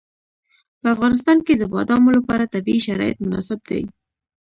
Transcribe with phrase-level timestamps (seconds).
[0.81, 3.81] په افغانستان کې د بادامو لپاره طبیعي شرایط مناسب دي.